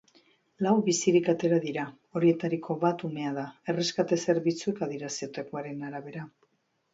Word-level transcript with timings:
Lau 0.67 0.71
bizirik 0.85 1.27
atera 1.33 1.59
dira, 1.65 1.83
horietariko 2.19 2.77
bat 2.85 3.03
umea 3.09 3.35
da, 3.35 3.43
erreskate-zerbitzuek 3.75 4.83
adierazitakoaren 4.87 5.87
arabera. 5.93 6.27